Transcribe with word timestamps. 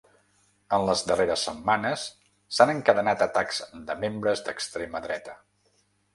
En 0.77 0.85
les 0.89 1.03
darreres 1.09 1.43
setmanes 1.49 2.05
s’han 2.57 2.73
encadenat 2.73 3.23
atacs 3.27 3.61
de 3.91 3.99
membres 4.07 4.43
d’extrema 4.49 5.05
dreta. 5.07 5.39